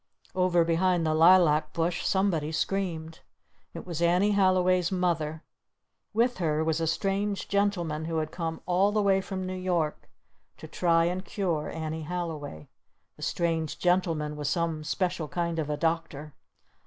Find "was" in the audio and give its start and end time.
3.85-4.01, 6.63-6.81, 14.35-14.49